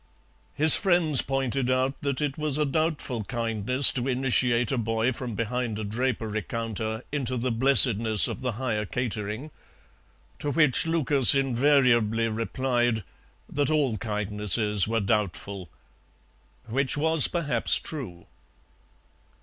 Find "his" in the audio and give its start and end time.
0.55-0.75